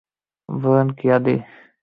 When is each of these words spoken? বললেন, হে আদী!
বললেন, 0.49 0.87
হে 0.99 1.07
আদী! 1.15 1.35